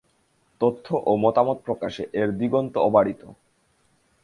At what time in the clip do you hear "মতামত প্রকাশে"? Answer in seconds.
1.15-2.03